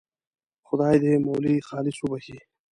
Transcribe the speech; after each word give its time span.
خدای 0.67 0.95
دې 1.03 1.13
مولوي 1.25 1.55
خالص 1.67 1.97
وبخښي. 2.01 2.39